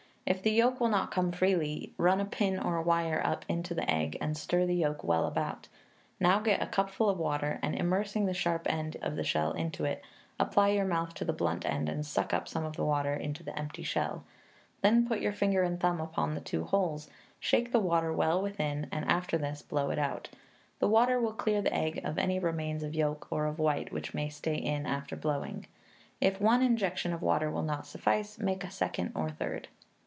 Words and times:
If 0.23 0.43
the 0.43 0.51
yolk 0.51 0.79
will 0.79 0.87
not 0.87 1.11
come 1.11 1.31
freely, 1.33 1.93
run 1.97 2.21
a 2.21 2.25
pin 2.25 2.57
or 2.57 2.81
wire 2.83 3.19
up 3.25 3.43
into 3.49 3.73
the 3.73 3.89
egg, 3.91 4.17
and 4.21 4.37
stir 4.37 4.65
the 4.65 4.75
yolk 4.75 5.03
well 5.03 5.25
about; 5.25 5.67
now 6.21 6.39
get 6.39 6.61
a 6.61 6.67
cupful 6.67 7.09
of 7.09 7.17
water, 7.17 7.59
and 7.61 7.75
immersing 7.75 8.27
the 8.27 8.33
sharp 8.33 8.71
end 8.71 8.95
of 9.01 9.17
the 9.17 9.25
shell 9.25 9.51
into 9.51 9.83
it, 9.83 10.01
apply 10.39 10.69
your 10.69 10.85
mouth 10.85 11.13
to 11.15 11.25
the 11.25 11.33
blunt 11.33 11.65
end 11.65 11.89
and 11.89 12.05
suck 12.05 12.33
up 12.33 12.47
some 12.47 12.63
of 12.63 12.77
the 12.77 12.85
water 12.85 13.13
into 13.13 13.43
the 13.43 13.57
empty 13.59 13.81
shell; 13.83 14.23
then 14.81 15.05
put 15.05 15.19
your 15.19 15.33
finger 15.33 15.63
and 15.63 15.81
thumb 15.81 15.99
upon 15.99 16.33
the 16.35 16.39
two 16.39 16.63
holes, 16.65 17.09
shake 17.39 17.71
the 17.73 17.79
water 17.79 18.13
well 18.13 18.41
within, 18.41 18.87
and 18.89 19.03
after 19.09 19.37
this, 19.37 19.61
blow 19.63 19.89
it 19.89 19.99
out. 19.99 20.29
The 20.79 20.87
water 20.87 21.19
will 21.19 21.33
clear 21.33 21.61
the 21.61 21.73
egg 21.73 21.99
of 22.05 22.17
any 22.17 22.39
remains 22.39 22.83
of 22.83 22.95
yolk 22.95 23.27
or 23.31 23.47
of 23.47 23.59
white 23.59 23.91
which 23.91 24.13
may 24.13 24.29
stay 24.29 24.55
in 24.55 24.85
after 24.85 25.17
blowing. 25.17 25.65
If 26.21 26.39
one 26.39 26.61
injection 26.61 27.11
of 27.11 27.21
water 27.23 27.51
will 27.51 27.63
not 27.63 27.85
suffice, 27.87 28.39
make 28.39 28.63
a 28.63 28.71
second 28.71 29.11
or 29.13 29.29
third. 29.31 29.67